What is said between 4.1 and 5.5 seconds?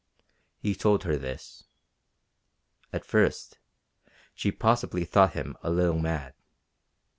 she possibly thought